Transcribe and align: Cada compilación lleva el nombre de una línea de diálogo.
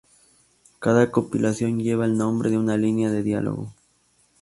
Cada 0.79 1.11
compilación 1.11 1.77
lleva 1.79 2.05
el 2.05 2.17
nombre 2.17 2.49
de 2.49 2.57
una 2.57 2.75
línea 2.75 3.11
de 3.11 3.21
diálogo. 3.21 3.71